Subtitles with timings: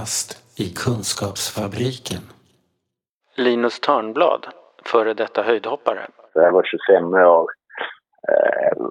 [0.00, 2.22] Kafferast i Kunskapsfabriken.
[3.36, 4.46] Linus Törnblad,
[4.84, 6.00] före detta höjdhoppare.
[6.34, 7.46] Jag var 25 år.
[8.28, 8.86] Eh,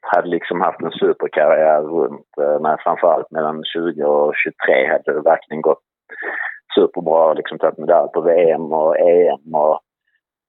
[0.00, 5.20] hade liksom haft en superkarriär runt, eh, när framförallt mellan 20 och 23 hade det
[5.20, 5.82] verkligen gått
[6.74, 7.32] superbra.
[7.34, 9.80] Liksom tagit medalj på VM och EM och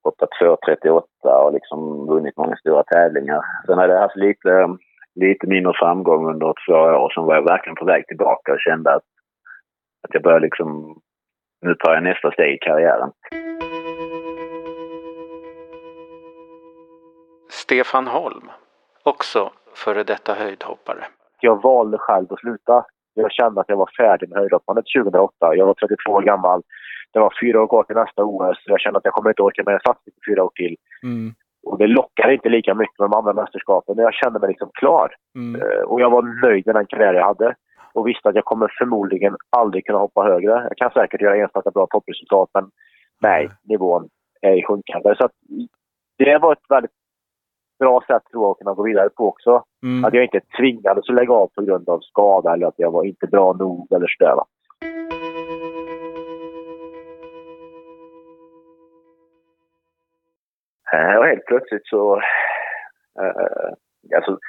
[0.03, 3.41] hoppat 2.38 och liksom vunnit många stora tävlingar.
[3.65, 4.67] Sen hade jag haft lite,
[5.15, 7.11] lite mindre framgång under två år.
[7.13, 9.09] Sen var jag verkligen på väg tillbaka och kände att,
[10.07, 10.99] att jag började liksom,
[11.61, 13.11] nu tar jag nästa steg i karriären.
[17.51, 18.49] Stefan Holm,
[19.03, 21.03] också före detta höjdhoppare.
[21.41, 22.85] Jag valde själv att sluta.
[23.13, 25.55] Jag kände att jag var färdig med höjdhoppandet 2008.
[25.55, 26.61] Jag var 32 år gammal.
[27.13, 28.57] Det var fyra år kvar till nästa OS.
[28.65, 30.75] Jag kände att jag kommer inte orka med en satsning på fyra år till.
[31.03, 31.33] Mm.
[31.63, 33.95] Och det lockar inte lika mycket med de andra mästerskapen.
[33.95, 35.15] Men jag kände mig liksom klar.
[35.35, 35.61] Mm.
[35.61, 37.55] Eh, Och jag var nöjd med den karriär jag hade.
[37.99, 40.51] Och visste att jag kommer förmodligen aldrig kunna hoppa högre.
[40.51, 42.71] Jag kan säkert göra enstaka bra toppresultat, men
[43.21, 44.09] nej, nivån
[44.41, 45.15] är i sjunkande.
[45.15, 45.31] Så att
[46.17, 46.91] det var ett väldigt
[47.79, 49.63] bra sätt tror jag att kunna gå vidare på också.
[49.83, 50.05] Mm.
[50.05, 53.03] Att jag inte tvingades att lägga av på grund av skada eller att jag var
[53.03, 54.35] inte bra nog eller sådär.
[54.35, 54.45] va.
[60.93, 62.15] Eh, Och helt plötsligt så...
[63.21, 64.39] eh, alltså,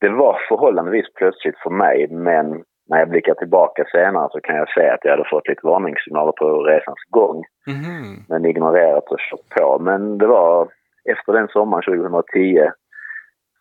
[0.00, 4.68] det var förhållandevis plötsligt för mig, men när jag blickar tillbaka senare så kan jag
[4.72, 8.24] säga att jag hade fått lite varningssignaler på resans gång, Mhm.
[8.28, 9.78] men ignorerat och kört på.
[9.78, 10.68] Men det var
[11.12, 12.70] efter den sommaren 2010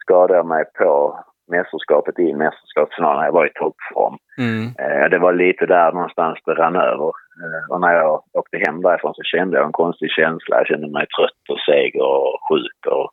[0.02, 1.20] skadade jag mig på
[1.52, 4.18] mästerskapet i mästerskapsfinalen jag var i toppform.
[4.38, 4.66] Mm.
[4.80, 7.08] Eh, Det var lite där någonstans det rann över.
[7.44, 10.58] Eh, Och när jag åkte hem därifrån så kände jag en konstig känsla.
[10.58, 13.10] Jag kände mig trött och seg och sjuk och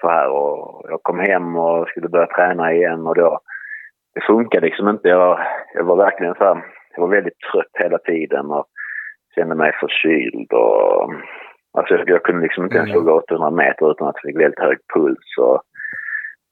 [0.00, 0.28] så här.
[0.30, 3.38] Och jag kom hem och skulle börja träna igen och då,
[4.14, 5.08] det funkade liksom inte.
[5.08, 5.38] Jag,
[5.74, 6.64] jag var verkligen så här,
[6.94, 8.66] jag var väldigt trött hela tiden och
[9.34, 11.12] kände mig förkyld och
[11.78, 13.04] alltså jag, jag kunde liksom inte ens Mm.
[13.04, 15.62] gå 800 meter utan att jag fick väldigt hög puls och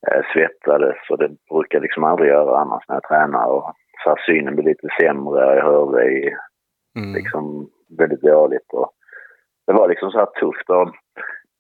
[0.09, 3.73] eh, svettades och det brukar jag liksom aldrig göra annars när jag tränar och
[4.05, 6.37] så här, synen blir lite sämre, jag hör dig
[6.99, 7.15] Mm.
[7.15, 7.69] liksom
[7.99, 8.91] väldigt dåligt och
[9.67, 10.91] det var liksom så här tufft och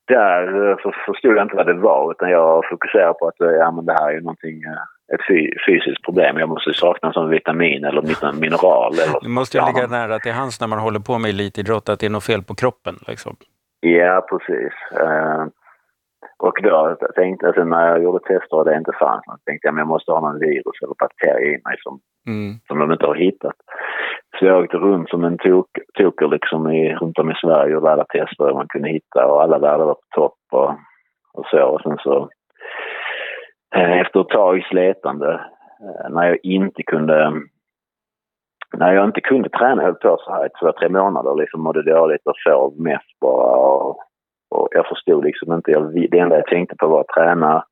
[0.09, 3.71] där eh, så förstod jag inte vad det var utan jag fokuserade på att ja,
[3.71, 4.83] men det här är ju någonting, eh,
[5.15, 6.39] ett fy- fysiskt problem.
[6.39, 8.93] Jag måste sakna som vitamin eller min- mineral.
[8.93, 9.67] Eller, Det måste ju Ja.
[9.67, 12.43] ligga nära till hands när man håller på med elitidrott att det är något fel
[12.43, 12.95] på kroppen.
[13.09, 13.37] Liksom.
[13.81, 14.73] Ja, precis.
[15.01, 15.45] Eh,
[16.39, 19.75] och då tänkte jag, när jag gjorde tester och det inte fanns något, tänkte jag
[19.75, 22.55] men jag måste ha någon virus eller bakterie i mig som, Mm.
[22.67, 23.55] som de inte har hittat.
[24.39, 25.67] Så jag åkte runt som en tok,
[25.99, 29.59] toker liksom i, runt om i Sverige och alla tester man kunde hitta och alla
[29.59, 30.71] värden var på topp och,
[31.35, 31.63] och så.
[31.63, 32.29] Och sen så
[33.75, 35.33] Eh, efter ett tag sletande
[35.81, 37.33] eh, när jag inte kunde
[38.77, 41.61] när jag inte kunde träna, jag höll på så här i två, tre månader liksom
[41.61, 43.99] mådde dåligt och sov mest bara och,
[44.51, 47.65] och jag förstod liksom inte, jag, det enda jag tänkte på var att träna.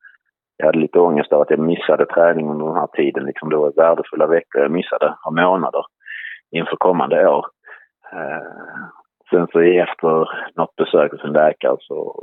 [0.57, 3.57] Jag hade lite ångest av att jag missade träning under den här tiden, liksom det
[3.57, 5.85] var värdefulla veckor jag missade, och månader
[6.51, 7.47] inför kommande år.
[8.13, 8.47] Eh,
[9.31, 12.17] sen så efter något besök hos en läkare så,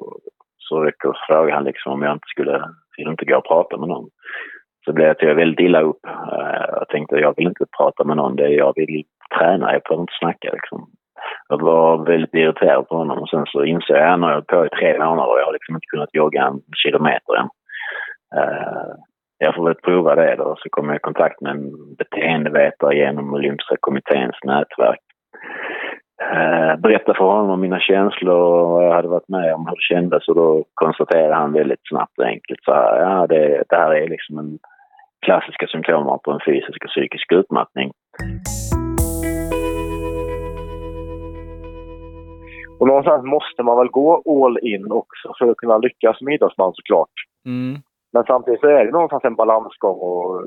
[0.57, 0.91] så
[1.27, 4.09] frågade han liksom om jag inte skulle, skulle inte gå och prata med någon.
[4.85, 6.06] Så blev jag, jag väldigt illa upp.
[6.06, 9.03] Eh, jag tänkte jag vill inte prata med någon, det är jag vill
[9.38, 10.80] träna, jag behöver inte snacka liksom.
[11.50, 14.47] Jag var väldigt irriterad på honom och sen så insåg jag, när jag har hållit
[14.47, 17.50] på i tre månader och jag har liksom inte kunnat jogga en kilometer än.
[18.38, 18.91] Eh,
[19.38, 23.34] jag får väl prova det då, så kom jag i kontakt med en beteendevetare genom
[23.34, 25.00] Olympiska kommitténs nätverk.
[26.33, 29.75] Eh, berättade för honom om mina känslor och vad jag hade varit med om, hur
[29.75, 33.75] det kändes och då konstaterade han väldigt snabbt och enkelt så här, ja det, det
[33.75, 34.59] här är liksom en
[35.25, 37.91] klassiska symptom på en fysisk och psykisk utmattning.
[42.80, 46.73] Och någonstans måste man väl gå all in också för att kunna lyckas som idrottsman
[46.73, 47.15] såklart.
[47.45, 47.81] Mm.
[48.13, 50.44] Men samtidigt så är det någonstans en balansgång och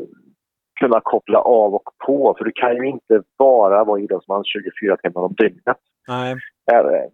[0.81, 2.35] kunna koppla av och på.
[2.39, 5.77] För du kan ju inte bara vara idrottsman 24 timmar om dygnet.
[6.09, 6.37] Nej.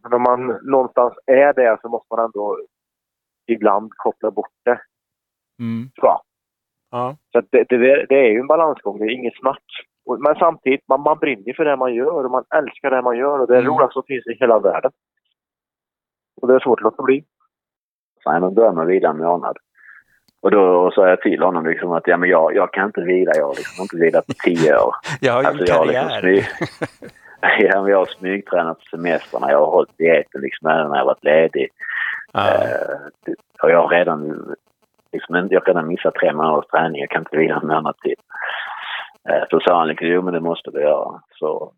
[0.02, 2.58] Men om man någonstans är det så måste man ändå
[3.46, 4.80] ibland koppla bort det.
[5.60, 5.90] Mm.
[5.94, 6.20] jag.
[6.90, 7.16] Ja.
[7.32, 9.64] Så det, det, det är ju en balansgång, det är inget snack.
[10.19, 13.38] Men samtidigt, man, man brinner för det man gör och man älskar det man gör
[13.38, 13.72] och det är Mm.
[13.72, 14.92] roligaste som finns i hela världen.
[16.42, 17.24] Och det är svårt att låta bli.
[18.22, 19.56] Så började med att vila en månad.
[20.46, 23.32] Och då sa jag till honom liksom att ja, men jag, jag kan inte vila,
[23.34, 24.94] jag har liksom inte vilat på tio år.
[25.20, 26.20] Jag har ju Alltså, en jag har liksom karriär.
[26.20, 27.10] smyg...
[27.70, 31.04] ja, men jag har smygtränat på semestrarna, jag har hållit dieten liksom även när jag
[31.04, 31.69] varit ledig.
[32.34, 32.96] Eh,
[33.26, 34.20] det- och jag har redan,
[35.12, 38.14] liksom, jag har redan missat tre månaders träning, jag kan inte vila en månad till.
[39.28, 41.20] Eh, Så sa han liksom, jo men det måste du göra.
[41.38, 41.72] Så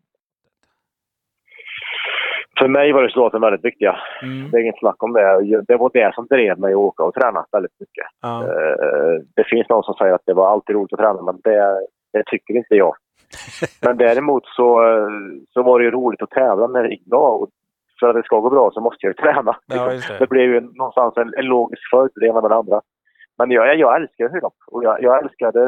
[2.59, 3.95] För mig var resultaten väldigt viktiga.
[4.21, 4.51] Mm.
[4.51, 5.61] Det är inget snack om det.
[5.67, 8.07] Det var det som drev mig att åka och träna väldigt mycket.
[8.21, 8.43] Ja.
[8.43, 11.79] Eh, Det finns någon som säger att det var alltid roligt att träna, men det,
[12.13, 12.95] det tycker inte jag.
[13.85, 14.67] Men däremot så,
[15.53, 17.27] så var det ju roligt att tävla när det gick bra.
[17.29, 17.49] Och
[17.99, 19.55] för att det ska gå bra så måste jag ju träna.
[19.67, 20.19] Ja, det.
[20.19, 22.81] det blev ju någonstans en, en logisk följd, det ena med det andra.
[23.37, 25.61] Men jag, jag älskar höjdhopp och jag, jag älskade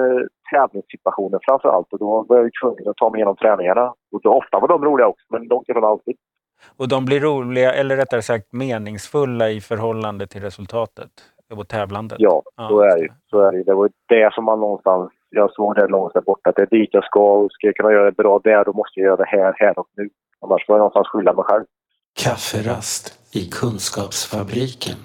[0.53, 1.93] tävlingssituationen framför allt.
[1.93, 3.93] Och då var jag ju tvungen att ta mig igenom träningarna.
[4.11, 6.15] Och då, ofta var de roliga också, men långt ifrån alltid.
[6.78, 11.10] Och de blir roliga, eller rättare sagt meningsfulla i förhållande till resultatet
[11.54, 12.18] och tävlandet.
[12.22, 13.13] Ja, Ja, så är det.
[13.30, 13.63] Så är det.
[13.63, 15.12] det var det som man någonstans...
[15.34, 16.50] Jag såg det långt där borta.
[16.50, 17.19] Att det är dit jag ska.
[17.34, 19.80] Och ska jag kunna göra det bra där, då måste jag göra det här, här
[19.80, 20.10] och nu.
[20.42, 21.63] Annars får jag någonstans skylla mig själv.
[22.24, 24.98] Kafferast i Kunskapsfabriken.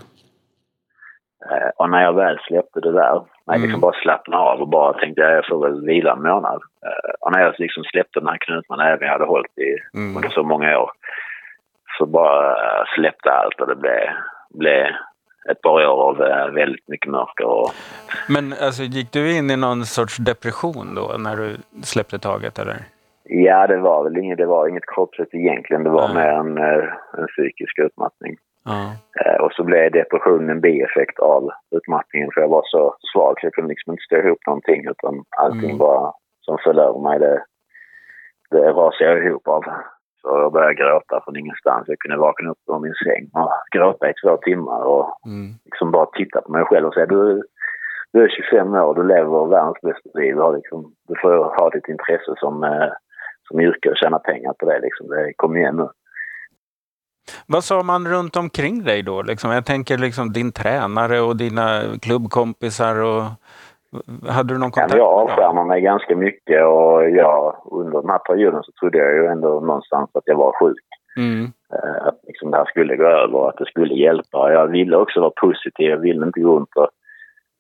[1.50, 3.14] Eh, Och när jag väl släppte det där,
[3.46, 3.62] när jag Mm.
[3.62, 6.60] liksom bara slappnade av och bara tänkte jag, jag får väl vila en månad.
[6.86, 10.16] Eh, Och när jag liksom släppte den här knuten även jag hade hållit i Mm.
[10.16, 10.90] under så många år,
[11.98, 14.00] så bara eh, släppte allt och det blev,
[14.54, 14.86] blev
[15.50, 17.44] ett par år av eh, väldigt mycket mörker.
[17.46, 17.70] Och,
[18.28, 22.76] Men alltså, gick du in i någon sorts depression då när du släppte taget eller?
[23.28, 26.14] ja, det var väl inget, det var inget kroppsligt egentligen, det var Nej.
[26.16, 26.84] mer en, eh,
[27.18, 28.36] en psykisk utmattning.
[29.24, 33.46] Eh, Och så blev depressionen en bieffekt av utmattningen för jag var så svag så
[33.46, 35.78] jag kunde liksom inte stå ihop någonting utan allting Mm.
[35.78, 37.44] bara som föll över mig det,
[38.50, 39.64] det rasade jag ihop av.
[40.20, 41.84] Så jag började gråta från ingenstans.
[41.88, 45.54] Jag kunde vakna upp ur min säng och gråta i två timmar och Mm.
[45.64, 47.42] liksom bara titta på mig själv och säga du,
[48.12, 50.34] du är 25 år, du lever världens bästa liv.
[50.34, 52.90] Du, har liksom, du får ha ditt intresse som, eh,
[53.48, 54.80] som yrke och tjäna pengar på det.
[54.80, 55.08] Liksom.
[55.08, 55.88] det kom igen nu.
[57.46, 59.22] Vad sa man runt omkring dig då?
[59.22, 59.50] Liksom?
[59.50, 63.02] Jag tänker liksom din tränare och dina klubbkompisar.
[63.02, 63.22] Och...
[64.28, 68.62] Hade du någon kontakt jag avskärmar mig ganska mycket och jag, under den här perioden
[68.62, 70.84] så trodde jag ju ändå någonstans att jag var sjuk.
[71.16, 71.44] Mm.
[71.72, 74.52] Eh, Att liksom det här skulle gå över och att det skulle hjälpa.
[74.52, 75.90] Jag ville också vara positiv.
[75.90, 76.88] Jag ville inte gå runt och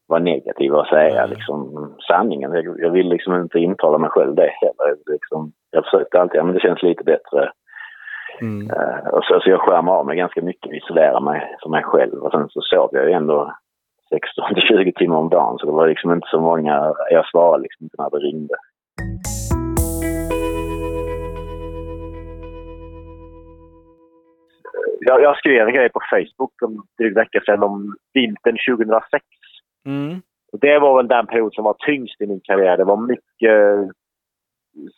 [0.08, 1.30] vara negativ och säga Mm.
[1.30, 2.52] liksom, sanningen.
[2.52, 4.96] Jag, jag ville liksom inte intala mig själv det heller.
[5.06, 7.50] Liksom, jag försökte alltid, ja, men det känns lite bättre.
[8.40, 8.70] Mm.
[8.70, 12.22] Eh, och så, så jag skärmar av mig ganska mycket, isolerar mig för mig själv.
[12.22, 13.52] Och sen så sov jag ju ändå
[14.08, 15.58] 16 till 20 timmar om dagen.
[15.58, 18.54] Så det var liksom inte så många, jag svarade liksom inte när det ringde.
[25.00, 29.24] Jag, jag skrev en grej på Facebook om drygt vecka sedan om vintern 2006.
[29.86, 30.20] Mm.
[30.52, 32.76] Och det var väl den period som var tyngst i min karriär.
[32.76, 33.90] Det var mycket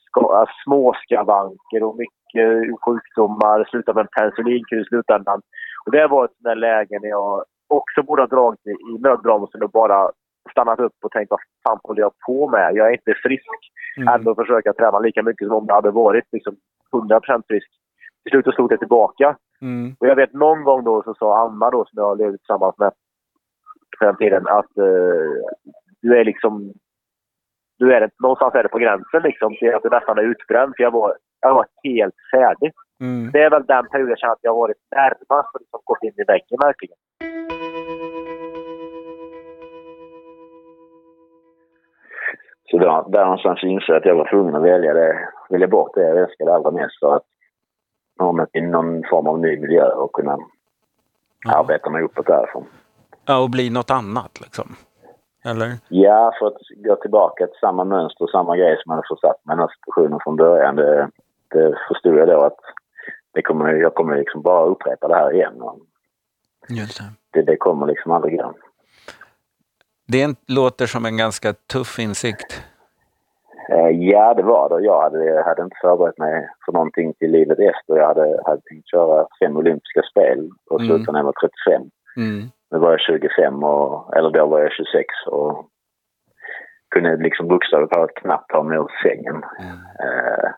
[0.06, 3.64] ska, små skavanker och mycket sjukdomar.
[3.70, 5.40] Slutade med en penicillinkur i slutändan.
[5.86, 9.62] Och det var ett sånt där läge när jag också borde ha dragit i nödbromsen
[9.62, 10.10] och bara
[10.50, 12.74] stannat upp och tänkt vad fan håller jag på med?
[12.74, 13.58] Jag är inte frisk.
[13.96, 14.14] Mm.
[14.14, 16.56] Ändå försöka träna lika mycket som om jag hade varit liksom
[16.92, 17.68] 100% frisk.
[18.22, 19.36] Till slut slog det tillbaka.
[19.60, 19.96] Mm.
[20.00, 22.92] Och jag vet någon gång då så sa Anna då som jag levde tillsammans med
[23.98, 25.30] på den tiden att eh,
[26.02, 26.72] du är liksom...
[27.78, 30.74] Du är, någonstans är det på gränsen liksom till att du nästan är utbränd.
[30.76, 32.72] För jag var, jag var helt färdig.
[33.00, 33.30] Mm.
[33.32, 36.02] Det är väl den perioden jag känner att jag har varit närmast och liksom gått
[36.02, 36.96] in i väggen verkligen.
[42.70, 45.94] Så då, där någonstans insåg jag att jag var tvungen att välja, det, välja bort
[45.94, 47.22] det jag älskade allra mest för att
[48.18, 50.38] ha mig till någon form av ny miljö och kunna
[51.44, 51.58] Ja.
[51.58, 52.64] arbeta mig uppåt därifrån.
[53.26, 54.76] ja, och bli något annat liksom.
[55.44, 55.72] Eller?
[55.88, 59.44] Ja, för att gå tillbaka till samma mönster och samma grej som jag hade försatt
[59.44, 60.76] mig i den här situationen från början.
[60.76, 61.10] Det,
[61.50, 62.58] det förstod jag då att
[63.34, 65.62] det kommer, jag kommer liksom bara upprepa det här igen.
[65.62, 65.78] Och
[66.68, 67.04] Just det.
[67.40, 68.54] det, det kommer liksom aldrig gå.
[70.12, 72.62] Det låter som en ganska tuff insikt.
[73.72, 74.84] Eh, Ja, det var det.
[74.86, 77.96] Jag hade, hade inte förberett mig för någonting till livet efter.
[77.96, 80.88] Jag hade, hade tänkt köra fem olympiska spel och Mm.
[80.96, 81.32] sluta när jag var
[81.66, 81.82] 35.
[82.16, 82.44] Mm.
[82.70, 85.68] Nu var jag 25 och, eller då var jag 26 och
[86.90, 89.36] kunde liksom bokstavligt talat knappt ta mig ur sängen.
[89.60, 89.76] Mm.
[90.04, 90.50] Eh,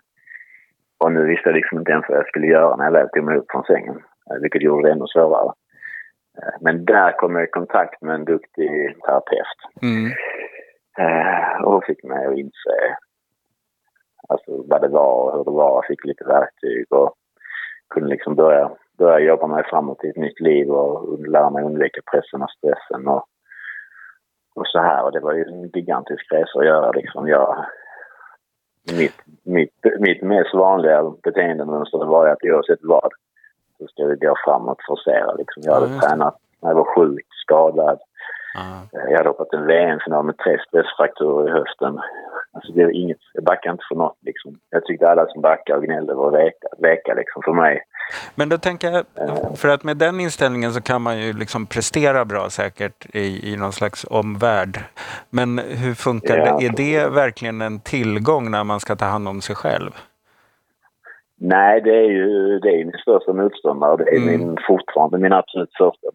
[0.99, 3.25] och nu visste jag liksom inte ens vad jag skulle göra när jag väl tog
[3.25, 3.97] mig upp från sängen.
[4.31, 5.53] Eh, vilket gjorde det ännu svårare.
[6.61, 9.59] Men där kom jag i kontakt med en duktig terapeut.
[9.83, 10.13] Mm.
[10.99, 12.97] Eh, och hon fick mig att inse
[14.29, 15.75] alltså, vad det var och hur det var.
[15.75, 17.15] Jag fick lite verktyg och
[17.95, 22.01] kunde liksom börja, börja jobba mig framåt i ett nytt liv och lära mig undvika
[22.13, 23.25] pressen och stressen och,
[24.55, 25.05] och så här.
[25.05, 27.29] Och det var ju en gigantisk resa att göra liksom.
[27.29, 27.67] Jag,
[28.99, 33.13] mitt, mitt, mitt mest vanliga beteendemönster var att oavsett vad
[33.81, 35.63] så ska vi gå framåt, forcera liksom.
[35.67, 36.01] Jag Ja, hade det.
[36.01, 37.99] tränat när jag var sjuk, skadad.
[38.55, 38.99] Ja.
[39.11, 42.01] Jag hade hoppat en VM-final med tre stressfrakturer i höften.
[42.53, 44.59] Alltså det är inget, jag backar inte för något liksom.
[44.71, 47.83] Jag tyckte alla som backade och gnällde var veka, veka liksom för mig.
[48.35, 49.05] Men då tänker jag,
[49.59, 53.57] för att med den inställningen så kan man ju liksom prestera bra säkert i, i
[53.57, 54.79] någon slags omvärld.
[55.31, 56.57] Men hur funkar Ja.
[56.59, 56.67] det?
[56.67, 59.91] Är det verkligen en tillgång när man ska ta hand om sig själv?
[61.41, 63.97] Nej, det är ju det är min största motståndare.
[63.97, 64.27] Det är Mm.
[64.27, 66.09] min, fortfarande min absolut största,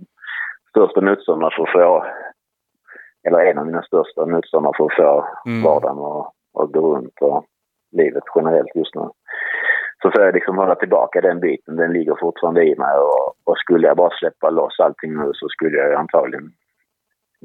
[0.69, 2.05] största motståndare för att få...
[3.27, 5.63] Eller en av mina största motståndare för att få Mm.
[5.63, 7.45] vardagen och, och gå runt och
[7.91, 9.09] livet generellt just nu.
[10.01, 11.75] Så får jag liksom hålla tillbaka den biten.
[11.75, 15.47] Den ligger fortfarande i mig och, och skulle jag bara släppa loss allting nu så
[15.49, 16.49] skulle jag antagligen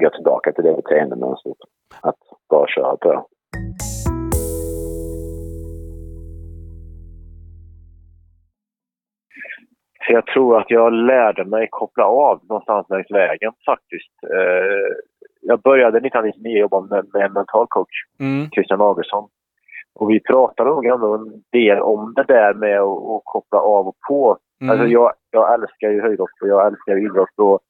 [0.00, 1.56] gå tillbaka till det beteendemönstret.
[2.00, 2.16] Att
[2.50, 3.26] bara köra på.
[10.10, 14.12] Så jag tror att jag lärde mig koppla av någonstans längs vägen faktiskt.
[14.34, 14.94] Eh,
[15.40, 18.50] jag började 1999 jobba med, med en mental coach, Mm.
[18.50, 19.28] Christian Augustsson.
[19.94, 23.88] Och vi pratade nog ändå en del om det där med att, att koppla av
[23.88, 24.38] och på.
[24.60, 24.70] Mm.
[24.70, 27.38] Alltså jag, jag älskar ju höjdhopp och jag älskar idrott.
[27.38, 27.60] Och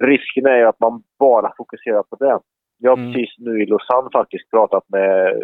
[0.00, 2.38] risken är ju att man bara fokuserar på det.
[2.78, 3.12] Jag har Mm.
[3.12, 5.42] precis nu i Lausanne faktiskt pratat med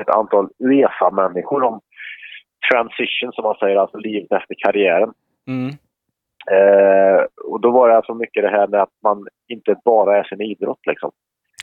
[0.00, 1.80] ett antal Uefa-människor om
[2.70, 5.12] transition som man säger, alltså livet efter karriären.
[5.46, 5.70] Mm.
[6.50, 10.24] Eh, och då var det alltså mycket det här med att man inte bara är
[10.24, 11.10] sin idrott liksom.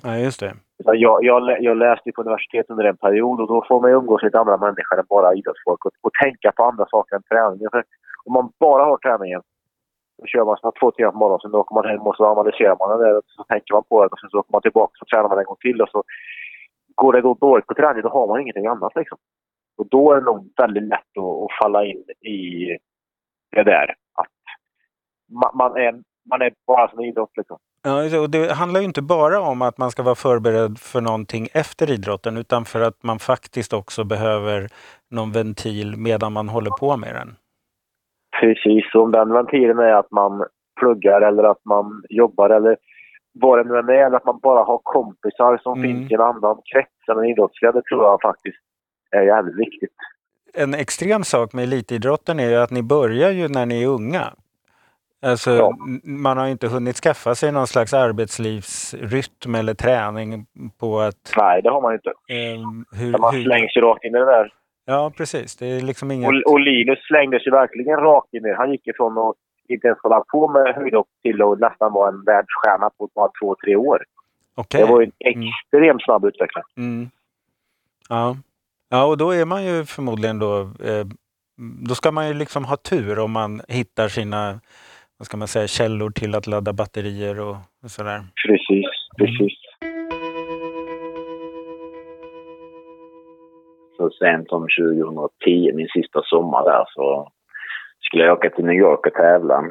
[0.03, 0.53] Ja, just det.
[0.83, 4.23] Jag, jag, jag läste på universitet under en period och då får man ju umgås
[4.23, 7.69] med andra människor än bara idrottsfolk och, och tänka på andra saker än träningen.
[7.71, 7.83] För
[8.25, 9.41] om man bara har träningen,
[10.17, 12.77] då kör man så två timmar på morgonen, sen åker man hem och så analyserar
[12.79, 14.93] man det där och så tänker man på det och sen så åker man tillbaka
[15.01, 16.03] och tränar man en gång till och så
[16.95, 19.17] går det då dåligt på träning, då har man ingenting annat liksom.
[19.79, 22.67] Och då är det nog väldigt lätt att, att falla in i
[23.55, 24.27] det där att
[25.53, 27.57] man, är, man är bara som idrott liksom.
[27.83, 31.48] Ja, och det handlar ju inte bara om att man ska vara förberedd för någonting
[31.53, 34.67] efter idrotten utan för att man faktiskt också behöver
[35.09, 37.36] någon ventil medan man håller på med den.
[38.41, 40.45] Precis, om den ventilen är att man
[40.79, 42.77] pluggar eller att man jobbar eller
[43.33, 45.83] vad det nu än är, eller att man bara har kompisar som Mm.
[45.83, 48.57] finns i en annan krets än den idrottsliga, det tror jag faktiskt
[49.11, 49.91] är jävligt viktigt.
[50.53, 54.33] En extrem sak med elitidrotten är ju att ni börjar ju när ni är unga.
[55.21, 55.77] Alltså, Ja.
[56.03, 60.45] Man har inte hunnit skaffa sig någon slags arbetslivsrytm eller träning
[60.79, 61.33] på att...
[61.37, 62.09] Nej, det har man inte.
[62.29, 64.53] ehm, hur, Man hur, slängs ju rakt in i det där.
[64.85, 65.55] ja, precis.
[65.55, 66.27] Det är liksom inget...
[66.29, 68.55] Och, och Linus slängdes ju verkligen rakt in i det.
[68.55, 69.35] Han gick ifrån att
[69.69, 73.55] inte ens hålla på med höjdhopp till att nästan vara en världsstjärna på bara två,
[73.65, 74.03] tre år.
[74.55, 74.81] Okej.
[74.81, 75.47] Det var ju en Mm.
[75.49, 76.63] extremt snabb utveckling.
[76.77, 77.09] Mm.
[78.09, 78.37] Ja.
[78.89, 80.62] Ja, och då är man ju förmodligen då...
[80.62, 81.05] Eh,
[81.88, 84.60] då ska man ju liksom ha tur om man hittar sina
[85.19, 88.19] vad ska man säga, källor till att ladda batterier och, och sådär.
[88.46, 89.58] Precis, precis.
[93.98, 97.31] Så sent som 2010, min sista sommar där, så
[98.00, 99.63] skulle jag åka till New York och tävla.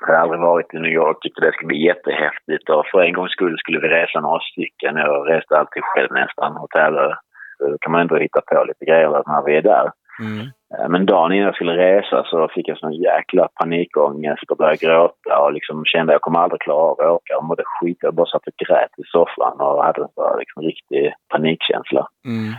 [0.00, 3.12] Jag hade aldrig varit i New York, tyckte det skulle bli jättehäftigt och för en
[3.12, 4.96] gångs skull skulle vi resa några stycken.
[4.96, 7.16] Jag reste alltid själv nästan och tävlade.
[7.60, 9.90] Så kan man ändå hitta på lite grejer när vi är där.
[10.20, 10.46] Mm.
[10.74, 14.76] Eh, Men dagen innan jag skulle resa så fick jag sån jäkla panikångest och började
[14.86, 17.32] gråta och liksom kände att jag kommer aldrig klara av att åka.
[17.32, 17.98] Jag mådde skit.
[18.00, 22.06] Jag bara satt och grät i soffan och hade en sån liksom riktig panikkänsla.
[22.26, 22.52] Mm.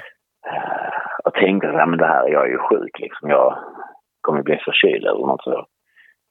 [0.48, 0.94] Eh,
[1.24, 3.30] och tänkte att men det här, jag är ju sjuk liksom.
[3.30, 3.58] Jag
[4.22, 5.66] kommer bli förkyld eller något så.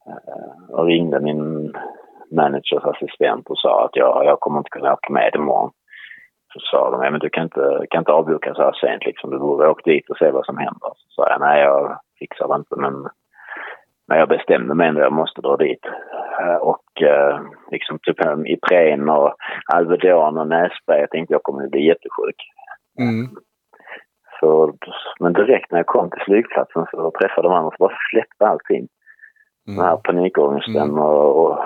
[0.08, 1.72] Eh, Och ringde min
[2.32, 5.70] managers assistent och sa att jag, jag kommer inte kunna åka med imorgon.
[6.52, 9.30] Så sa de, ja, men du kan inte, kan inte avboka så här sent liksom.
[9.30, 10.90] Du borde åka dit och se vad som händer.
[10.96, 13.08] Så sa jag, nej jag fixar det inte men
[14.08, 15.84] men jag bestämde mig ändå jag måste dra dit.
[16.40, 17.40] Eh, Och eh,
[17.70, 18.16] liksom typ
[18.46, 19.34] Ipren och
[19.72, 21.00] Alvedon och nässpray.
[21.00, 22.40] Jag tänkte jag kommer bli jättesjuk.
[22.98, 23.28] Mm.
[24.40, 24.74] Så,
[25.20, 28.88] men direkt när jag kom till flygplatsen så träffade man och så bara släppte allting.
[29.66, 30.02] Den här Mm.
[30.02, 30.98] panikångesten Mm.
[30.98, 31.64] och, och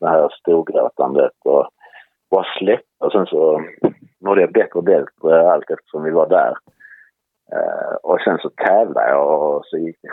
[0.00, 1.68] det här storgråtandet och
[2.30, 2.86] bara släppte.
[3.04, 3.62] Och sen så
[4.24, 6.54] mådde jag bättre och bättre allt eftersom vi var där.
[7.52, 10.08] Eh, och sen så tävlade jag och så gick det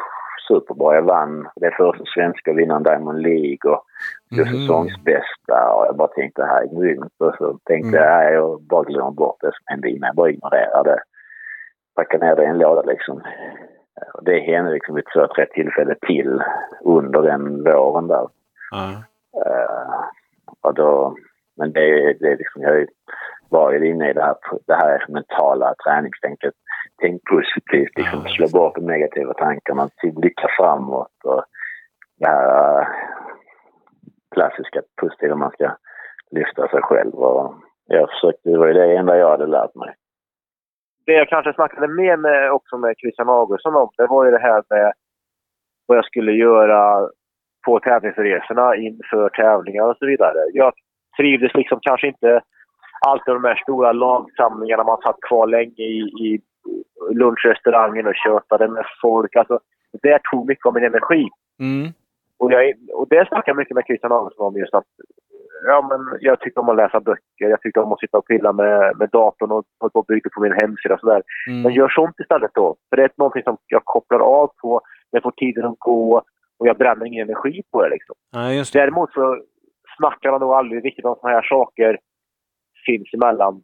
[0.47, 0.95] superbra.
[0.95, 1.49] Jag vann.
[1.55, 3.83] Det första svenska att vinna en Diamond League och
[4.31, 4.55] blev Mhm.
[4.55, 5.73] säsongsbästa.
[5.73, 7.13] Och jag bara tänkte det här är grymt.
[7.19, 8.03] Och så tänkte Mm.
[8.23, 10.07] jag, jag bara glömmer bort det som hände innan.
[10.07, 10.99] Jag bara ignorerar det.
[11.95, 13.17] Packade ner det i en låda liksom.
[14.01, 16.43] Eh, Och det hände liksom vid två, tre tillfällen till
[16.83, 18.27] under den våren där.
[18.71, 18.89] Ja.
[19.45, 20.03] Eh,
[20.61, 21.15] och då,
[21.57, 22.87] men det, det är liksom, jag
[23.49, 24.35] var ju inne i det här,
[24.67, 26.53] det här mentala träningstänket.
[27.01, 31.43] Tänk positivt, liksom, Ja, slå bort de negativa tankarna, blicka framåt och
[32.19, 32.87] det här äh,
[34.35, 35.75] klassiska positiva man ska
[36.31, 37.13] lyfta sig själv.
[37.13, 37.53] Och
[37.87, 39.95] jag försökte, det var ju det enda jag hade lärt mig.
[41.05, 44.39] det jag kanske snackade mer med också med Christian Augustsson om, det var ju det
[44.39, 44.93] här med
[45.85, 47.09] vad jag skulle göra
[47.65, 50.39] på tävlingsresorna inför tävlingar och så vidare.
[50.53, 50.73] Jag
[51.17, 52.41] trivdes liksom kanske inte
[53.07, 54.83] alltid de här stora lagsamlingarna.
[54.83, 56.41] Man satt kvar länge i, i
[57.11, 59.35] lunchrestaurangen och tjötade med folk.
[59.35, 59.59] Alltså,
[60.01, 61.27] det tog mycket av min energi.
[61.59, 61.87] Mm.
[62.39, 64.85] Och, jag, och det snackar jag mycket med Christian Augustsson om just att
[65.65, 67.49] ja, men jag tycker om att läsa böcker.
[67.49, 70.29] Jag tycker om att sitta och pilla med, med datorn och hålla på och bygga
[70.33, 71.21] på min hemsida och sådär.
[71.47, 71.61] Mm.
[71.61, 72.75] Men gör sånt istället då.
[72.89, 74.81] För det är någonting som jag kopplar av på.
[75.11, 76.23] Jag får tiden att gå
[76.59, 78.15] och jag bränner ingen energi på det liksom.
[78.31, 78.79] Ja, just det.
[78.79, 79.41] Däremot så
[79.97, 81.99] snackar man nog aldrig riktigt om sådana här saker
[82.85, 83.61] sinsemellan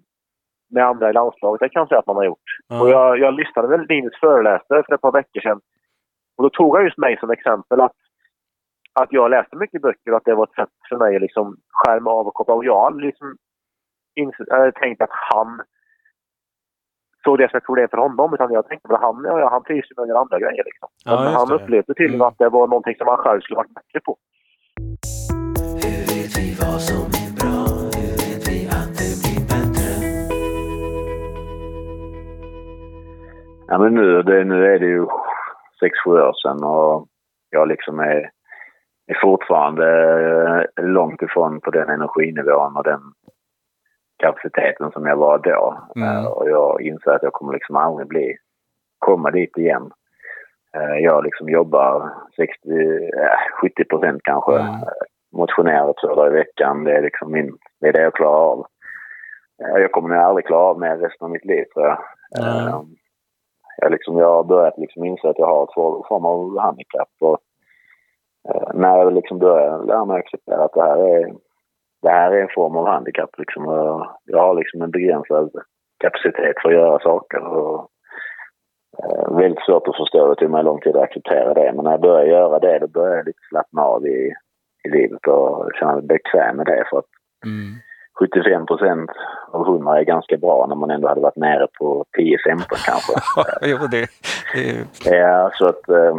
[0.72, 1.60] med andra i landslaget.
[1.60, 2.50] Det kan jag säga att man har gjort.
[2.68, 2.82] Ja.
[2.82, 5.62] Och jag, jag lyssnade väl Linus föreläste för ett par veckor sedan.
[6.38, 7.96] Och då tog han just mig som exempel att,
[8.94, 11.58] att jag läste mycket böcker och att det var ett sätt för mig att liksom
[11.70, 12.66] skärma av och koppla av.
[12.66, 13.36] Jag aldrig liksom
[14.52, 15.62] äh, tänkt att han
[17.24, 18.34] såg det som ett problem för honom.
[18.34, 20.63] Utan jag tänkte att han, ja, han trivs med andra grejer.
[20.66, 20.90] Liksom.
[21.06, 22.28] Ja, han upplevde tydligen Mm.
[22.28, 24.18] att det var någonting som han själv skulle varit bättre på.
[26.74, 27.60] Vad som är bra?
[27.98, 29.89] Hur vet vi att det blir bättre?
[33.68, 35.06] Ja, men nu, det, nu är det ju
[35.80, 37.08] sex sju år sedan och
[37.50, 38.30] jag liksom är,
[39.08, 39.88] är fortfarande
[40.77, 43.01] eh, långt ifrån på den energinivån och den
[44.24, 45.84] kapaciteten som jag var då.
[45.96, 46.10] Mm.
[46.18, 48.38] Eh, Och jag inser att jag kommer liksom aldrig bli,
[49.00, 49.92] komma dit igen.
[50.77, 54.60] Eh, Jag liksom jobbar 60, eh, 70 procent kanske.
[54.60, 54.75] Mm.
[55.34, 56.84] Motionerar två dagar i veckan.
[56.84, 58.66] Det är liksom min, det är det jag klarar av.
[59.63, 61.98] Eh, Jag kommer nog aldrig klara av mer resten av mitt liv tror jag.
[62.40, 62.82] Eh,
[63.78, 67.10] jag, liksom, jag har börjat liksom inse att jag har ett for- form av handikapp.
[67.22, 67.38] Och,
[68.50, 71.34] eh, när jag liksom började lära mig acceptera att det här är,
[72.01, 73.29] det här är en form av handikapp.
[73.38, 73.64] Liksom,
[74.25, 75.51] jag har liksom en begränsad
[76.00, 77.40] kapacitet för att göra saker.
[77.48, 77.90] Och,
[79.29, 80.27] väldigt svårt att förstå.
[80.27, 81.72] Det tog mig lång tid att acceptera det.
[81.75, 84.34] Men när jag började göra det, då började jag lite slappna av i,
[84.83, 86.83] i livet och känna mig bekväm med det.
[86.89, 87.05] För att
[87.46, 87.74] Mm.
[88.19, 89.09] 75 procent
[89.51, 92.37] av 100 är ganska bra när man ändå hade varit nere på 10-15
[92.85, 93.13] kanske.
[93.61, 94.07] jo, det,
[95.03, 95.89] det Ja, så att...
[95.89, 96.15] Eh,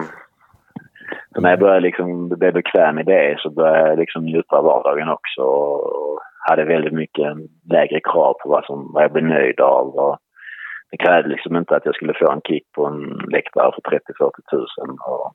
[1.35, 4.64] så när jag började liksom bli bekväm i det så började jag liksom njuta av
[4.64, 5.42] vardagen också.
[5.42, 7.37] Och hade väldigt mycket
[7.70, 9.87] lägre krav på vad, som, vad jag blev nöjd av.
[9.87, 10.18] Och
[10.90, 14.31] det krävde liksom inte att jag skulle få en kick på en läktare för 30-40
[14.50, 14.90] tusen.
[14.90, 15.33] Och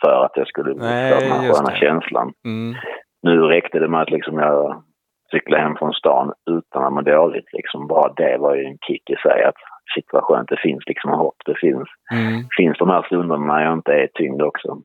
[0.00, 1.76] för att jag skulle Nej, få den här sköna det.
[1.76, 2.32] känslan.
[2.44, 2.74] mm.
[3.22, 4.82] Nu räckte det med att liksom jag
[5.30, 7.52] cyklade hem från stan utan att må dåligt.
[7.52, 7.86] Liksom.
[7.86, 9.44] Bara det var ju en kick i sig.
[9.44, 9.54] Att
[9.94, 11.36] shit vad skönt, det finns liksom hopp.
[11.46, 12.42] Det finns, Mm.
[12.56, 14.78] finns de här stunderna när jag inte är tyngd också.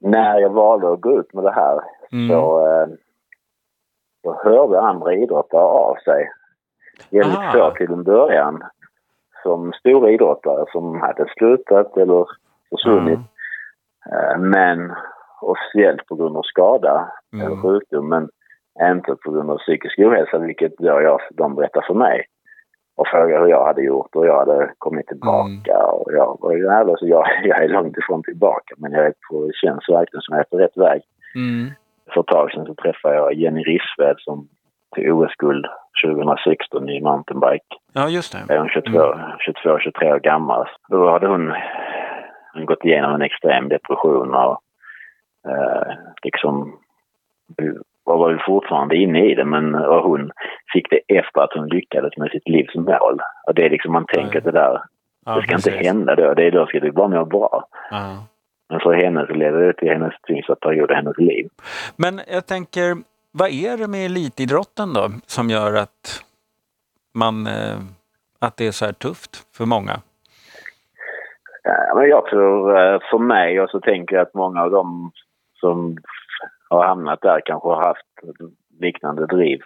[0.00, 1.80] När jag valde att gå ut med det här
[2.12, 2.28] Mm.
[2.28, 2.86] så, eh,
[4.22, 6.30] så hörde andra idrottare av sig.
[7.10, 7.52] Väldigt Ah.
[7.52, 8.62] få till en början.
[9.42, 12.26] Som stora idrottare som hade slutat eller
[12.70, 13.18] försvunnit.
[14.12, 14.92] Eh, Men
[15.40, 17.46] officiellt på grund av skada Mm.
[17.46, 18.08] eller sjukdom.
[18.08, 18.28] Men
[18.82, 22.24] inte på grund av psykisk ohälsa, vilket då jag, de berättade för mig.
[22.96, 25.78] Och frågade hur jag hade gjort och jag hade kommit tillbaka.
[25.86, 28.74] Och jag var ju ärlig, så jag, jag är långt ifrån tillbaka.
[28.78, 31.02] Men jag är på, känns verkligen som jag är på rätt väg.
[31.34, 31.70] Mm.
[32.14, 34.48] För ett tag sedan så träffade jag Jenny Rissved som
[34.96, 35.66] till OS-guld
[36.04, 37.64] 2016 i mountainbike.
[37.92, 38.54] Ja, just det.
[38.54, 40.66] Är hon 22, 22 23 år gammal.
[40.88, 41.52] Då hade hon,
[42.54, 44.58] hon gått igenom en extrem depression och
[45.48, 46.78] eh, liksom
[48.06, 50.30] och var ju fortfarande inne i det men och hon
[50.72, 53.20] fick det efter att hon lyckades med sitt livsmål.
[53.46, 54.80] Och det är liksom man tänker att det där,
[55.26, 55.86] Ja, det ska inte precis.
[55.86, 56.34] hända då.
[56.34, 57.64] Det är då ska det bara må bra.
[57.90, 58.26] Ja.
[58.68, 61.48] Men för henne så ledde det till hennes tyngsta period i hennes liv.
[61.96, 62.96] Men jag tänker,
[63.38, 66.24] vad är det med elitidrotten då som gör att
[67.14, 67.78] man eh,
[68.38, 70.00] att det är så här tufft för många?
[71.62, 75.12] Ja, men jag tror eh, för mig och så tänker jag att många av dem
[75.60, 75.96] som
[76.68, 78.38] har hamnat där kanske har haft
[78.80, 79.60] liknande driv.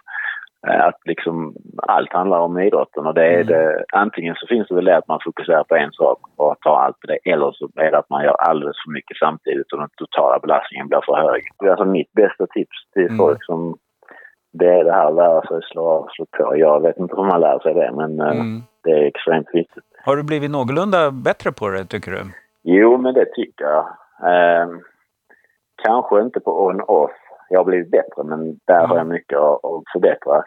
[0.67, 1.55] Eh, Att liksom
[1.87, 3.47] allt handlar om idrotten och det är Mm.
[3.47, 6.75] det, antingen så finns det väl det att man fokuserar på en sak och tar
[6.79, 9.79] allt på det eller så är det att man gör alldeles för mycket samtidigt och
[9.79, 11.41] den totala belastningen blir för hög.
[11.59, 13.17] Det är alltså mitt bästa tips till Mm.
[13.17, 13.77] folk som
[14.53, 16.57] det är det här att lära sig slå av slå på.
[16.57, 18.61] Jag vet inte hur man lär sig det men eh, Mm.
[18.83, 19.83] det är extremt viktigt.
[20.05, 22.21] Har du blivit någorlunda bättre på det tycker du?
[22.63, 23.85] Jo, men det tycker jag.
[24.31, 24.67] Eh,
[25.83, 27.11] kanske inte på on-off.
[27.51, 29.59] Jag har blivit bättre, men där har jag mycket att,
[29.93, 30.43] förbättra.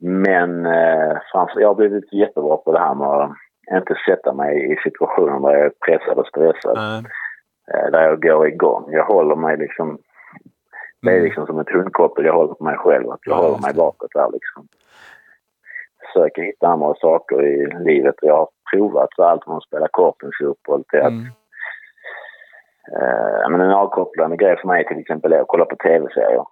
[0.00, 3.30] Men eh, framför, jag har blivit jättebra på det här med att
[3.72, 6.76] inte sätta mig i situationer där jag är pressad och stressad.
[6.76, 7.02] Nej.
[7.74, 8.92] Eh, där jag går igång.
[8.92, 9.98] Jag håller mig liksom
[11.02, 11.24] Det är Mm.
[11.24, 13.10] liksom som ett hundkoppel jag håller på mig själv.
[13.10, 14.68] Att jag Ja, håller mig bakåt där liksom.
[16.06, 18.14] Försöker hitta andra saker i livet.
[18.22, 21.24] Jag har provat så allt från att spela korpenfotboll till att Mm.
[22.88, 26.44] Eh, men en avkopplande grej för mig till exempel är att kolla på tv-serier.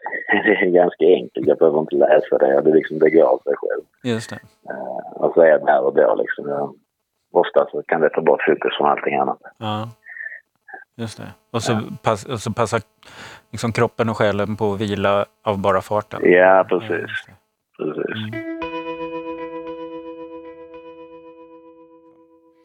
[0.44, 1.46] Det är ganska enkelt.
[1.46, 2.60] Jag behöver inte läsa det.
[2.60, 3.82] Det, är liksom, det går av sig själv.
[4.02, 4.40] Just det.
[4.70, 6.48] Eh, och så är jag där och då liksom.
[6.48, 6.74] Jag,
[7.32, 9.38] ofta så kan det ta bort fokus från allting annat.
[9.58, 9.88] Ja.
[10.96, 11.28] Just det.
[11.50, 12.80] Och så, pass, och så passar
[13.50, 16.20] liksom kroppen och själen på att vila av bara farten.
[16.22, 16.88] Ja, precis.
[17.26, 17.32] det.
[17.76, 18.34] Precis.
[18.34, 18.49] Mm.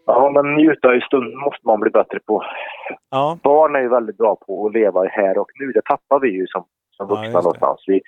[0.05, 2.43] Ja, men njuta i stunden måste man bli bättre på.
[3.09, 5.71] Ja, Barn är ju väldigt bra på att leva i här och nu.
[5.71, 7.43] Det tappar vi ju som, som Ja, vuxna det.
[7.43, 7.83] någonstans.
[7.87, 8.01] Vi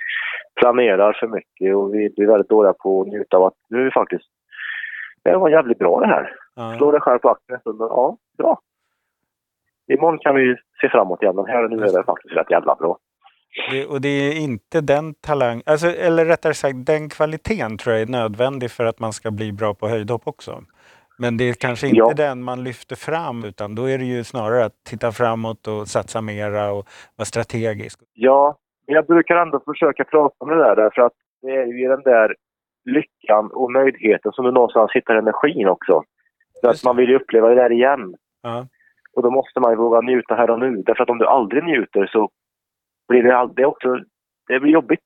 [0.59, 4.25] planerar för mycket och vi blir väldigt dåliga på att njuta av att nu faktiskt...
[5.23, 6.35] Det var jävligt bra det här.
[6.77, 6.91] Slå ja.
[6.91, 7.81] dig själv på axeln en stund.
[7.81, 8.59] och, Ja, bra.
[9.93, 12.75] Imorgon kan vi se framåt igen, men här och nu är det faktiskt rätt jävla
[12.75, 12.97] bra.
[13.71, 18.01] Det, och det är inte den talang, alltså, eller rättare sagt den kvaliteten tror jag
[18.01, 20.61] är nödvändig för att man ska bli bra på höjdhopp också.
[21.19, 22.13] Men det är kanske inte Ja.
[22.13, 26.21] den man lyfter fram utan då är det ju snarare att titta framåt och satsa
[26.21, 27.99] mera och vara strategisk.
[28.13, 31.87] Ja, men jag brukar ändå försöka prata om det där därför att det är ju
[31.87, 32.35] den där
[32.85, 36.03] lyckan och nöjdheten som du någonstans hittar energin också.
[36.63, 38.15] Just att man vill ju uppleva det där igen.
[38.43, 38.67] Ja,
[39.13, 40.83] Och då måste man ju våga njuta här och nu.
[40.85, 42.29] Därför att om du aldrig njuter så
[43.07, 43.87] blir det, all- det också
[44.47, 45.05] det blir jobbigt.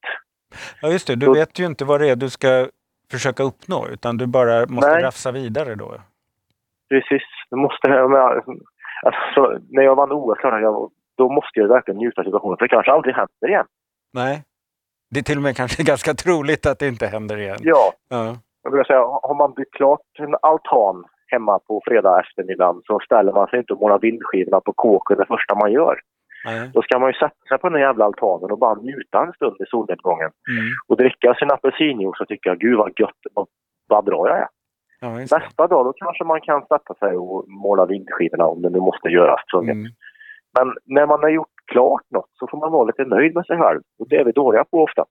[0.82, 1.16] ja just det.
[1.16, 2.68] Du vet ju inte vad det är du ska
[3.12, 5.04] försöka uppnå utan du bara måste Nej.
[5.04, 5.92] rafsa vidare då.
[6.90, 7.24] Precis.
[7.50, 7.88] Du måste,
[9.04, 10.38] alltså, när jag vann OS,
[11.18, 12.58] då måste jag verkligen njuta av situationen.
[12.58, 13.66] För det kanske aldrig händer igen.
[14.14, 14.44] Nej.
[15.10, 17.58] Det är till och med kanske ganska troligt att det inte händer igen.
[17.62, 18.36] Ja, Ja.
[18.64, 23.34] jag vill säga, har man byggt klart en altan hemma på fredag eftermiddagen så ställer
[23.34, 26.00] man sig inte och målar vindskivorna på kåken det första man gör.
[26.74, 29.56] Då ska man ju sätta sig på den jävla altanen och bara njuta en stund
[29.60, 30.32] i solnedgången.
[30.50, 30.72] Mm.
[30.88, 33.48] Och dricka sin apelsinjuice och tycka gud vad gött, vad,
[33.88, 34.48] vad bra jag är.
[35.00, 35.10] Ja.
[35.18, 39.10] Nästa dag då kanske man kan sätta sig och måla vindskivorna om det nu måste
[39.10, 39.76] göras tvunget.
[39.76, 39.92] Mm.
[40.58, 43.58] Men när man har gjort klart något så får man vara lite nöjd med sig
[43.58, 43.82] själv.
[44.00, 45.06] Och det är vi dåliga på ofta.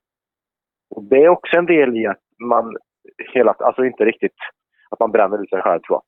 [0.95, 2.77] Och det är också en del i att man
[3.33, 4.35] hela, alltså inte riktigt,
[4.89, 6.03] att man bränner ut sig själv tror jag.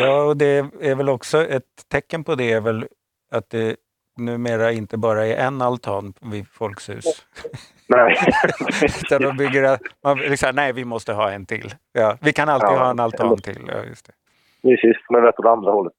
[0.00, 2.86] Ja, och det är väl också ett tecken på det är väl
[3.30, 3.76] att det
[4.20, 7.04] numera inte bara är en altan vid folks hus.
[7.86, 8.16] Nej.
[8.82, 11.74] Utan de bygger, man liksom, nej vi måste ha en till.
[11.92, 13.58] Ja, vi kan alltid Ja, ha en altan till.
[13.68, 14.12] Ja, just det.
[14.62, 15.92] Precis, men rätt åt andra hållet.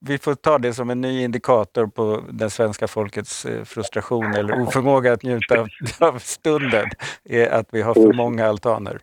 [0.00, 4.62] Vi får ta det som en ny indikator på den svenska folkets eh, frustration eller
[4.62, 5.68] oförmåga att njuta av,
[6.00, 6.86] av stunden.
[7.24, 8.98] är att vi har för många altaner.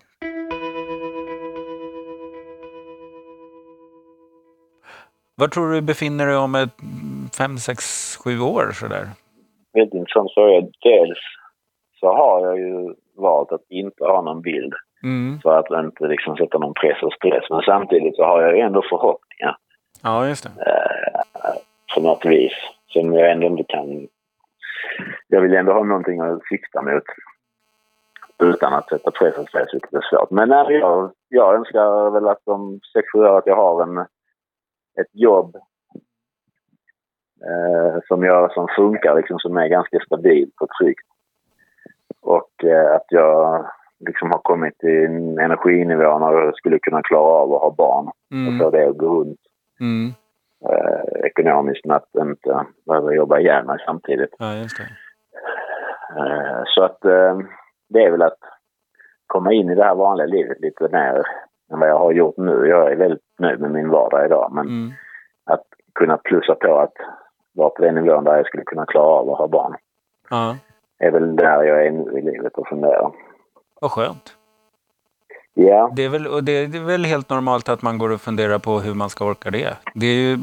[5.40, 6.76] Var tror du befinner dig om ett
[7.38, 7.80] fem, sex,
[8.24, 9.08] sju år sådär?
[9.74, 10.68] Väldigt intressant fråga.
[10.84, 11.20] Dels
[12.00, 14.74] så har jag ju valt att inte ha någon bild
[15.04, 15.40] Mm.
[15.44, 17.44] för att inte liksom sätta någon press och stress.
[17.50, 19.58] Men samtidigt så har jag ju ändå förhoppningar
[20.04, 20.50] Ja, just det.
[20.72, 21.22] eh,
[21.96, 22.52] på något vis
[22.88, 24.08] som jag ändå inte kan...
[25.28, 27.04] Jag vill ändå ha någonting att sikta mot
[28.40, 30.32] utan att sätta press och stress, vilket är svårt.
[30.32, 34.06] Men nej, jag, jag önskar väl att om sex, sju år att jag har en,
[35.02, 35.56] ett jobb
[37.46, 41.08] eh, som, jag, som funkar, liksom, som är ganska stabilt och tryggt.
[42.22, 43.66] Och eh, att jag
[44.08, 48.08] liksom har kommit till en energinivå när jag skulle kunna klara av att ha barn
[48.08, 48.60] och Mm.
[48.60, 49.40] få det att gå runt
[49.80, 50.12] Mm.
[50.70, 54.36] eh, ekonomiskt men att inte behöva jobba ihjäl mig samtidigt.
[54.40, 54.54] Ja.
[56.18, 57.40] Eh, så att eh,
[57.90, 58.38] det är väl att
[59.28, 61.24] komma in i det här vanliga livet lite mer
[61.74, 62.68] än vad jag har gjort nu.
[62.68, 64.92] Jag är väldigt nöjd med min vardag idag men Mm.
[65.46, 65.64] att
[65.96, 66.94] kunna plussa på att
[67.54, 69.76] vara på den nivån där jag skulle kunna klara av att ha barn
[70.30, 70.56] Ja,
[71.00, 73.12] är väl där jag är nu i livet och funderar.
[73.82, 74.36] vad skönt.
[75.54, 78.60] Ja, Det är, väl, och det är väl helt normalt att man går och funderar
[78.60, 79.78] på hur man ska orka det.
[79.96, 80.38] Det, ju,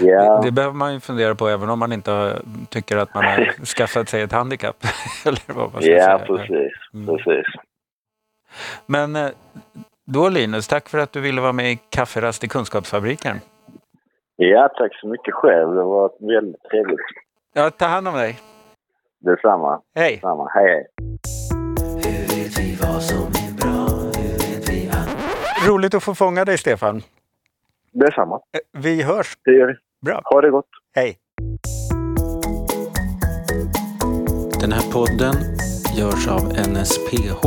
[0.00, 2.32] ja, det behöver man ju fundera på även om man inte har,
[2.68, 4.76] tycker att man har skaffat sig ett handikapp.
[5.26, 6.18] Eller vad man ska ja säga.
[6.18, 7.06] precis, Mm.
[7.06, 7.46] precis.
[8.86, 9.28] Men eh,
[10.04, 13.36] då Linus, tack för att du ville vara med i Kafferast i Kunskapsfabriken.
[14.36, 15.74] Ja, tack så mycket själv.
[15.74, 17.00] Det var väldigt trevligt.
[17.54, 18.38] Ja, ta hand om dig.
[19.20, 19.80] Detsamma.
[19.94, 20.14] Hej!
[20.14, 20.48] Detsamma.
[20.54, 20.86] Hej, hej.
[21.94, 23.86] Hur vet vi vad som är bra?
[24.20, 27.02] Hur vet vi att Roligt att få fånga dig Stefan.
[27.92, 28.34] Det är samma.
[28.34, 29.38] Eh, Vi hörs.
[29.44, 29.74] Det gör vi.
[30.06, 30.20] Bra.
[30.24, 30.68] Ha det gott.
[30.94, 31.16] Hej!
[34.60, 35.34] Den här podden
[35.96, 37.42] görs av NSPH,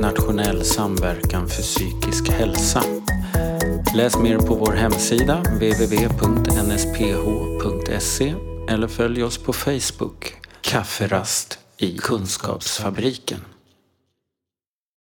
[0.00, 2.82] Nationell samverkan för psykisk hälsa.
[3.96, 6.74] Läs mer på vår hemsida www.nsph.se
[8.68, 13.40] eller följ oss på Facebook, Kafferast i Kunskapsfabriken.